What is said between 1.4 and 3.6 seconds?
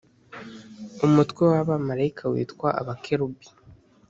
w abamarayika witwa abakerubi